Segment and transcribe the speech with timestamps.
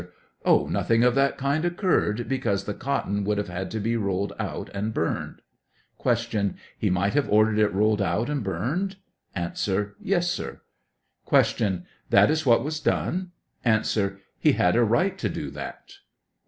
[0.43, 4.67] Oh, nothing of that kind occurred, because the cotton would have to be rolled out
[4.73, 5.43] and burned.
[6.01, 6.55] Q.
[6.75, 8.95] He might have Ordered it rolled out and burned?
[9.35, 9.51] A.
[10.01, 10.61] Yes, sir.
[11.29, 11.83] Q.
[12.09, 13.31] That is what was done?
[13.63, 13.85] A.
[14.39, 15.93] He had a right to do that.